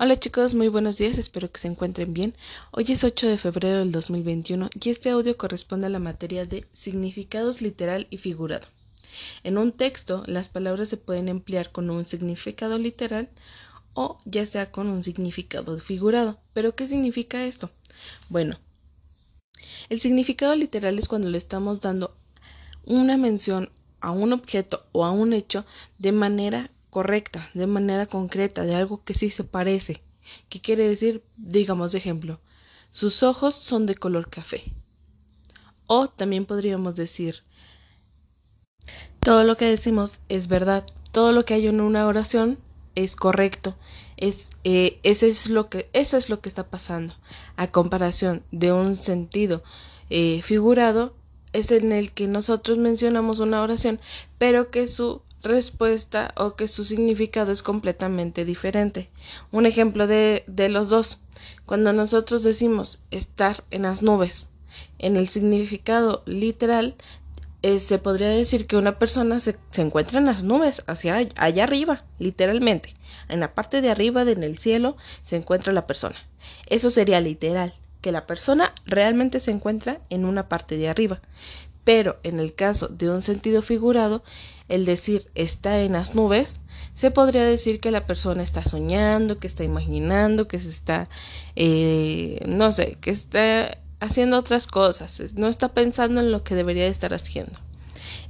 Hola 0.00 0.16
chicos, 0.18 0.54
muy 0.54 0.66
buenos 0.66 0.96
días, 0.96 1.18
espero 1.18 1.52
que 1.52 1.60
se 1.60 1.68
encuentren 1.68 2.12
bien. 2.12 2.34
Hoy 2.72 2.84
es 2.88 3.04
8 3.04 3.28
de 3.28 3.38
febrero 3.38 3.78
del 3.78 3.92
2021 3.92 4.68
y 4.74 4.90
este 4.90 5.10
audio 5.10 5.36
corresponde 5.36 5.86
a 5.86 5.88
la 5.88 6.00
materia 6.00 6.46
de 6.46 6.66
significados 6.72 7.62
literal 7.62 8.08
y 8.10 8.18
figurado. 8.18 8.66
En 9.44 9.56
un 9.56 9.70
texto, 9.70 10.24
las 10.26 10.48
palabras 10.48 10.88
se 10.88 10.96
pueden 10.96 11.28
emplear 11.28 11.70
con 11.70 11.90
un 11.90 12.08
significado 12.08 12.76
literal 12.76 13.30
o 13.94 14.18
ya 14.24 14.44
sea 14.46 14.72
con 14.72 14.88
un 14.88 15.04
significado 15.04 15.78
figurado. 15.78 16.40
¿Pero 16.54 16.74
qué 16.74 16.88
significa 16.88 17.44
esto? 17.44 17.70
Bueno, 18.28 18.58
el 19.90 20.00
significado 20.00 20.56
literal 20.56 20.98
es 20.98 21.06
cuando 21.06 21.28
le 21.28 21.38
estamos 21.38 21.80
dando 21.80 22.16
una 22.84 23.16
mención 23.16 23.70
a 24.00 24.10
un 24.10 24.32
objeto 24.32 24.84
o 24.90 25.04
a 25.04 25.12
un 25.12 25.32
hecho 25.32 25.64
de 26.00 26.10
manera 26.10 26.72
correcta, 26.94 27.50
de 27.54 27.66
manera 27.66 28.06
concreta, 28.06 28.62
de 28.62 28.76
algo 28.76 29.02
que 29.02 29.14
sí 29.14 29.28
se 29.28 29.42
parece. 29.42 30.00
¿Qué 30.48 30.60
quiere 30.60 30.88
decir? 30.88 31.24
Digamos 31.36 31.90
de 31.90 31.98
ejemplo, 31.98 32.40
sus 32.92 33.24
ojos 33.24 33.56
son 33.56 33.84
de 33.84 33.96
color 33.96 34.30
café. 34.30 34.62
O 35.88 36.06
también 36.06 36.46
podríamos 36.46 36.94
decir, 36.94 37.42
todo 39.18 39.42
lo 39.42 39.56
que 39.56 39.64
decimos 39.64 40.20
es 40.28 40.46
verdad, 40.46 40.86
todo 41.10 41.32
lo 41.32 41.44
que 41.44 41.54
hay 41.54 41.66
en 41.66 41.80
una 41.80 42.06
oración 42.06 42.60
es 42.94 43.16
correcto, 43.16 43.74
es, 44.16 44.52
eh, 44.62 45.00
es 45.02 45.50
lo 45.50 45.68
que, 45.68 45.90
eso 45.94 46.16
es 46.16 46.28
lo 46.28 46.40
que 46.40 46.48
está 46.48 46.70
pasando. 46.70 47.12
A 47.56 47.72
comparación 47.72 48.44
de 48.52 48.70
un 48.70 48.94
sentido 48.94 49.64
eh, 50.10 50.42
figurado, 50.42 51.16
es 51.52 51.72
en 51.72 51.90
el 51.90 52.12
que 52.12 52.28
nosotros 52.28 52.78
mencionamos 52.78 53.40
una 53.40 53.62
oración, 53.62 53.98
pero 54.38 54.70
que 54.70 54.86
su 54.86 55.22
respuesta 55.44 56.32
o 56.36 56.56
que 56.56 56.68
su 56.68 56.84
significado 56.84 57.52
es 57.52 57.62
completamente 57.62 58.44
diferente. 58.44 59.10
Un 59.52 59.66
ejemplo 59.66 60.06
de, 60.06 60.44
de 60.46 60.68
los 60.68 60.88
dos. 60.88 61.20
Cuando 61.66 61.92
nosotros 61.92 62.42
decimos 62.42 63.02
estar 63.10 63.64
en 63.70 63.82
las 63.82 64.02
nubes, 64.02 64.48
en 64.98 65.16
el 65.16 65.28
significado 65.28 66.22
literal, 66.26 66.96
eh, 67.62 67.80
se 67.80 67.98
podría 67.98 68.28
decir 68.28 68.66
que 68.66 68.76
una 68.76 68.98
persona 68.98 69.40
se, 69.40 69.56
se, 69.70 69.80
encuentra 69.80 70.18
en 70.18 70.26
las 70.26 70.44
nubes, 70.44 70.82
hacia 70.86 71.16
allá 71.36 71.64
arriba, 71.64 72.04
literalmente. 72.18 72.94
En 73.30 73.40
la 73.40 73.54
parte 73.54 73.80
de 73.80 73.90
arriba, 73.90 74.26
de, 74.26 74.32
en 74.32 74.42
el 74.42 74.58
cielo, 74.58 74.98
se 75.22 75.36
encuentra 75.36 75.72
la 75.72 75.86
persona. 75.86 76.16
Eso 76.66 76.90
sería 76.90 77.22
literal, 77.22 77.72
que 78.02 78.12
la 78.12 78.26
persona 78.26 78.74
realmente 78.84 79.40
se 79.40 79.50
encuentra 79.50 80.00
en 80.10 80.26
una 80.26 80.46
parte 80.46 80.76
de 80.76 80.90
arriba. 80.90 81.22
Pero 81.84 82.18
en 82.22 82.40
el 82.40 82.54
caso 82.54 82.88
de 82.88 83.10
un 83.10 83.22
sentido 83.22 83.62
figurado, 83.62 84.22
el 84.68 84.84
decir 84.84 85.30
está 85.34 85.80
en 85.82 85.92
las 85.92 86.14
nubes, 86.14 86.60
se 86.94 87.10
podría 87.10 87.44
decir 87.44 87.80
que 87.80 87.90
la 87.90 88.06
persona 88.06 88.42
está 88.42 88.64
soñando, 88.64 89.38
que 89.38 89.46
está 89.46 89.64
imaginando, 89.64 90.48
que 90.48 90.58
se 90.58 90.70
está, 90.70 91.08
eh, 91.56 92.40
no 92.46 92.72
sé, 92.72 92.96
que 93.00 93.10
está 93.10 93.78
haciendo 94.00 94.38
otras 94.38 94.66
cosas, 94.66 95.34
no 95.34 95.48
está 95.48 95.68
pensando 95.68 96.20
en 96.20 96.32
lo 96.32 96.42
que 96.44 96.54
debería 96.54 96.86
estar 96.86 97.12
haciendo. 97.12 97.58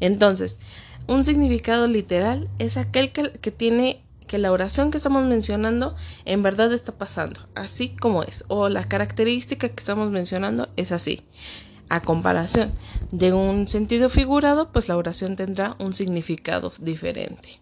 Entonces, 0.00 0.58
un 1.06 1.24
significado 1.24 1.86
literal 1.86 2.48
es 2.58 2.76
aquel 2.76 3.12
que, 3.12 3.30
que 3.32 3.50
tiene 3.50 4.00
que 4.26 4.38
la 4.38 4.52
oración 4.52 4.90
que 4.90 4.96
estamos 4.96 5.24
mencionando 5.24 5.94
en 6.24 6.42
verdad 6.42 6.72
está 6.72 6.92
pasando, 6.92 7.40
así 7.54 7.90
como 7.90 8.22
es, 8.22 8.44
o 8.48 8.68
la 8.68 8.84
característica 8.84 9.68
que 9.68 9.80
estamos 9.80 10.10
mencionando 10.10 10.68
es 10.76 10.92
así. 10.92 11.22
A 11.88 12.00
comparación 12.00 12.72
de 13.10 13.32
un 13.32 13.68
sentido 13.68 14.08
figurado, 14.08 14.72
pues 14.72 14.88
la 14.88 14.96
oración 14.96 15.36
tendrá 15.36 15.76
un 15.78 15.94
significado 15.94 16.72
diferente. 16.80 17.60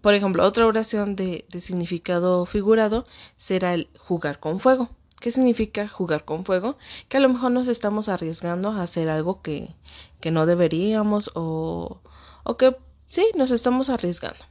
Por 0.00 0.14
ejemplo, 0.14 0.44
otra 0.44 0.66
oración 0.66 1.14
de, 1.16 1.44
de 1.50 1.60
significado 1.60 2.46
figurado 2.46 3.04
será 3.36 3.74
el 3.74 3.88
jugar 3.98 4.40
con 4.40 4.58
fuego. 4.58 4.90
¿Qué 5.20 5.30
significa 5.30 5.86
jugar 5.86 6.24
con 6.24 6.46
fuego? 6.46 6.78
Que 7.08 7.18
a 7.18 7.20
lo 7.20 7.28
mejor 7.28 7.52
nos 7.52 7.68
estamos 7.68 8.08
arriesgando 8.08 8.70
a 8.70 8.82
hacer 8.82 9.10
algo 9.10 9.42
que, 9.42 9.74
que 10.20 10.30
no 10.30 10.46
deberíamos 10.46 11.30
o, 11.34 12.00
o 12.42 12.56
que 12.56 12.74
sí, 13.06 13.26
nos 13.36 13.50
estamos 13.50 13.90
arriesgando. 13.90 14.42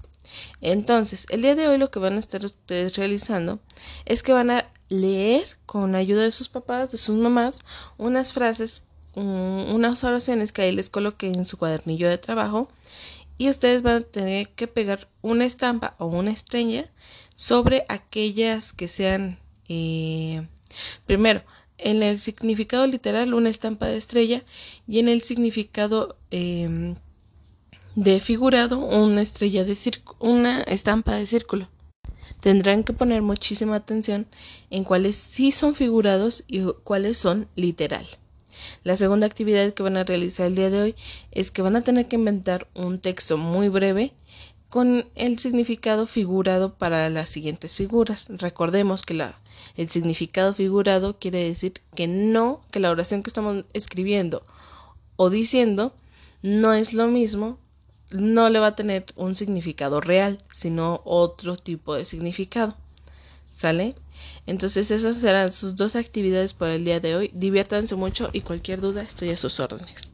Entonces, 0.62 1.26
el 1.30 1.42
día 1.42 1.56
de 1.56 1.68
hoy 1.68 1.80
lo 1.80 1.90
que 1.90 1.98
van 1.98 2.18
a 2.18 2.20
estar 2.20 2.46
ustedes 2.46 2.96
realizando 2.96 3.60
es 4.06 4.22
que 4.22 4.32
van 4.32 4.52
a 4.52 4.72
leer 4.90 5.58
con 5.66 5.96
ayuda 5.96 6.24
de 6.24 6.32
sus 6.32 6.50
papás, 6.50 6.92
de 6.92 6.98
sus 6.98 7.16
mamás, 7.16 7.60
unas 7.98 8.34
frases, 8.34 8.84
unas 9.16 10.04
oraciones 10.04 10.52
que 10.52 10.64
ahí 10.64 10.72
les 10.72 10.90
coloqué 10.90 11.28
en 11.28 11.46
su 11.46 11.58
cuadernillo 11.58 12.10
de 12.10 12.18
trabajo 12.18 12.70
y 13.38 13.50
ustedes 13.50 13.82
van 13.82 13.98
a 13.98 14.02
tener 14.02 14.50
que 14.50 14.68
pegar 14.68 15.08
una 15.22 15.46
estampa 15.46 15.96
o 15.98 16.08
una 16.08 16.32
estrella 16.32 16.90
sobre 17.36 17.86
aquellas 17.88 18.74
que 18.74 18.88
sean 18.88 19.40
eh, 19.68 20.48
primero 21.06 21.44
en 21.78 22.04
el 22.04 22.20
significado 22.20 22.86
literal 22.86 23.34
una 23.34 23.50
estampa 23.50 23.88
de 23.88 23.98
estrella 23.98 24.44
y 24.88 25.00
en 25.00 25.10
el 25.10 25.22
significado 25.22 26.18
eh, 26.32 26.96
de 27.96 28.20
figurado 28.20 28.80
una 28.80 29.22
estrella 29.22 29.64
de 29.64 29.78
una 30.20 30.62
estampa 30.64 31.16
de 31.16 31.26
círculo. 31.26 31.68
Tendrán 32.40 32.84
que 32.84 32.94
poner 32.94 33.22
muchísima 33.22 33.76
atención 33.76 34.28
en 34.70 34.84
cuáles 34.84 35.16
sí 35.16 35.52
son 35.52 35.76
figurados 35.76 36.44
y 36.48 36.64
cuáles 36.84 37.18
son 37.18 37.48
literal. 37.56 38.08
La 38.84 38.96
segunda 38.96 39.28
actividad 39.28 39.74
que 39.74 39.84
van 39.84 39.98
a 39.98 40.04
realizar 40.04 40.48
el 40.48 40.56
día 40.56 40.70
de 40.70 40.82
hoy 40.82 40.96
es 41.32 41.52
que 41.52 41.62
van 41.62 41.76
a 41.76 41.84
tener 41.84 42.08
que 42.08 42.16
inventar 42.16 42.68
un 42.74 43.00
texto 43.00 43.38
muy 43.38 43.70
breve 43.70 44.14
con 44.70 45.06
el 45.16 45.40
significado 45.40 46.06
figurado 46.06 46.76
para 46.76 47.10
las 47.10 47.30
siguientes 47.30 47.76
figuras. 47.76 48.28
Recordemos 48.30 49.04
que 49.04 49.16
la, 49.16 49.40
el 49.76 49.90
significado 49.90 50.54
figurado 50.54 51.18
quiere 51.18 51.44
decir 51.44 51.74
que 51.96 52.08
no, 52.08 52.62
que 52.72 52.80
la 52.80 52.92
oración 52.92 53.24
que 53.24 53.30
estamos 53.30 53.66
escribiendo 53.74 54.44
o 55.16 55.30
diciendo 55.30 55.94
no 56.42 56.74
es 56.74 56.94
lo 56.94 57.08
mismo 57.08 57.58
no 58.12 58.50
le 58.50 58.60
va 58.60 58.68
a 58.68 58.76
tener 58.76 59.06
un 59.16 59.36
significado 59.36 60.02
real, 60.02 60.38
sino 60.54 61.02
otro 61.06 61.56
tipo 61.56 61.96
de 61.96 62.06
significado. 62.06 62.76
¿Sale? 63.52 63.96
Entonces 64.46 64.92
esas 64.92 65.18
serán 65.18 65.52
sus 65.52 65.76
dos 65.76 65.96
actividades 65.96 66.54
por 66.54 66.70
el 66.70 66.86
día 66.86 67.00
de 67.00 67.16
hoy. 67.16 67.32
Diviértanse 67.34 67.96
mucho 67.96 68.30
y 68.34 68.42
cualquier 68.42 68.82
duda 68.82 69.02
estoy 69.02 69.30
a 69.30 69.38
sus 69.38 69.60
órdenes. 69.60 70.14